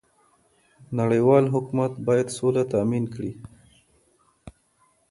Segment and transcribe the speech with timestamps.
[0.99, 3.31] نړيوال حکومت بايد سوله تامين کړي.